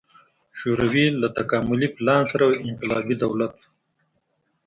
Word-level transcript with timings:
شوروي 0.57 1.05
له 1.21 1.27
تکاملي 1.37 1.87
پلان 1.97 2.21
سره 2.31 2.43
یو 2.45 2.55
انقلابي 2.69 3.15
دولت 3.23 3.53
و. 3.57 3.61